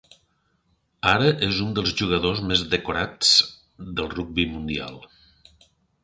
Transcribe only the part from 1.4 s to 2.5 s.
és un dels jugadors